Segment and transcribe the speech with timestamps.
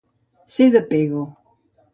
[0.53, 1.23] Ser de Pego.